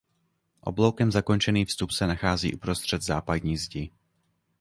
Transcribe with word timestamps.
Obloukem 0.61 1.11
zakončený 1.11 1.65
vstup 1.65 1.91
se 1.91 2.07
nachází 2.07 2.53
uprostřed 2.53 3.01
západní 3.03 3.57
zdi. 3.57 3.91